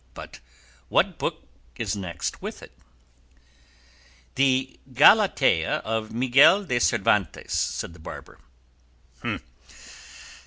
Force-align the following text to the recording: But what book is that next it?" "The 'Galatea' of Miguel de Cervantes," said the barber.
But 0.15 0.39
what 0.89 1.19
book 1.19 1.43
is 1.75 1.93
that 1.93 1.99
next 1.99 2.37
it?" 2.41 2.71
"The 4.33 4.79
'Galatea' 4.91 5.77
of 5.85 6.11
Miguel 6.11 6.63
de 6.63 6.79
Cervantes," 6.79 7.53
said 7.53 7.93
the 7.93 7.99
barber. 7.99 8.39